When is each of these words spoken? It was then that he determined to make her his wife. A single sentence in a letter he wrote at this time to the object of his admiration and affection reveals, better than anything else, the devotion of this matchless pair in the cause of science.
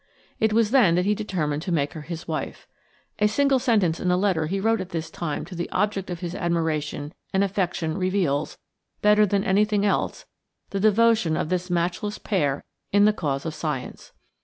It 0.39 0.51
was 0.51 0.71
then 0.71 0.95
that 0.95 1.05
he 1.05 1.13
determined 1.13 1.61
to 1.61 1.71
make 1.71 1.93
her 1.93 2.01
his 2.01 2.27
wife. 2.27 2.67
A 3.19 3.27
single 3.27 3.59
sentence 3.59 3.99
in 3.99 4.09
a 4.09 4.17
letter 4.17 4.47
he 4.47 4.59
wrote 4.59 4.81
at 4.81 4.89
this 4.89 5.11
time 5.11 5.45
to 5.45 5.53
the 5.53 5.69
object 5.69 6.09
of 6.09 6.21
his 6.21 6.33
admiration 6.33 7.13
and 7.31 7.43
affection 7.43 7.95
reveals, 7.95 8.57
better 9.03 9.27
than 9.27 9.43
anything 9.43 9.85
else, 9.85 10.25
the 10.71 10.79
devotion 10.79 11.37
of 11.37 11.49
this 11.49 11.69
matchless 11.69 12.17
pair 12.17 12.63
in 12.91 13.05
the 13.05 13.13
cause 13.13 13.45
of 13.45 13.53
science. 13.53 14.11